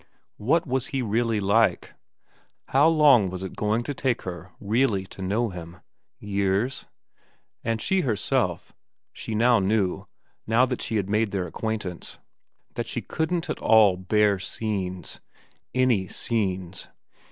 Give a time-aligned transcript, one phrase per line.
[0.39, 1.93] What was he really like?
[2.69, 5.77] How long was it going to take her really to know him?
[6.19, 6.85] Years?
[7.63, 8.73] And she herself,
[9.13, 10.07] she now knew,
[10.47, 12.17] now that she had made their acquaintance,
[12.73, 15.21] that she couldn't at all bear scenes.
[15.75, 16.87] Any scenes.